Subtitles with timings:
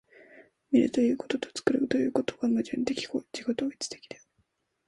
[0.71, 4.27] 見るということと作るということとが矛盾的自己同一的である。